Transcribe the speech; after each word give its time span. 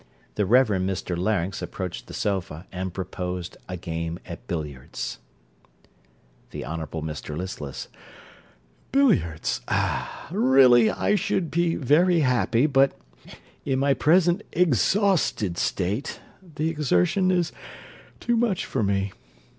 The 0.33 0.47
Reverend 0.47 0.89
Mr 0.89 1.15
Larynx 1.15 1.61
approached 1.61 2.07
the 2.07 2.15
sofa, 2.15 2.65
and 2.71 2.91
proposed 2.91 3.55
a 3.69 3.77
game 3.77 4.17
at 4.25 4.47
billiards. 4.47 5.19
THE 6.49 6.65
HONOURABLE 6.65 7.03
MR 7.03 7.37
LISTLESS 7.37 7.87
Billiards! 8.91 9.61
Really 10.31 10.89
I 10.89 11.13
should 11.13 11.51
be 11.51 11.75
very 11.75 12.21
happy; 12.21 12.65
but, 12.65 12.93
in 13.63 13.77
my 13.77 13.93
present 13.93 14.41
exhausted 14.51 15.59
state, 15.59 16.19
the 16.55 16.71
exertion 16.71 17.29
is 17.29 17.51
too 18.19 18.35
much 18.35 18.65
for 18.65 18.81
me. 18.81 19.11